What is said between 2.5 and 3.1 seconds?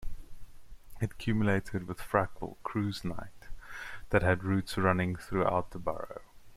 Cruise